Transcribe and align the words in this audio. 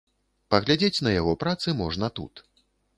Паглядзець 0.53 1.03
на 1.09 1.13
яго 1.19 1.37
працы 1.47 1.77
можна 1.85 2.13
тут. 2.21 2.47